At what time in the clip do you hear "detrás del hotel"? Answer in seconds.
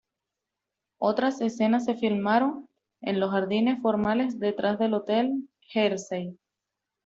4.39-5.47